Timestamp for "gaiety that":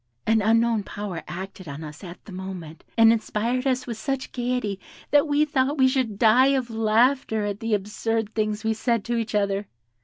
4.31-5.27